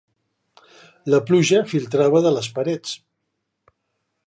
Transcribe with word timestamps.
La 1.15 1.19
pluja 1.27 1.59
filtrava 1.75 2.23
de 2.27 2.33
les 2.39 2.51
parets. 2.57 2.95